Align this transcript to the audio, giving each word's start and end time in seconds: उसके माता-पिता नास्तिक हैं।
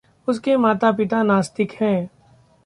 उसके 0.27 0.57
माता-पिता 0.57 1.23
नास्तिक 1.23 1.71
हैं। 1.71 2.09